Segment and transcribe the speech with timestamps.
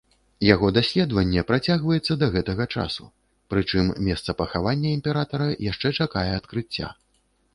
[0.53, 3.03] Яго даследаванне працягваецца да гэтага часу,
[3.53, 6.89] прычым месца пахавання імператара яшчэ чакае адкрыцця.